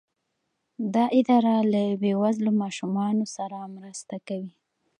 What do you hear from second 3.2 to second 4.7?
سره مرسته کوي.